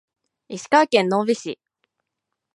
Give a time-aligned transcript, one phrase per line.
[0.49, 1.59] 石川県能美市